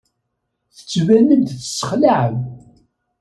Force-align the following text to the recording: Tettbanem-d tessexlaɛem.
Tettbanem-d 0.75 1.47
tessexlaɛem. 1.49 2.37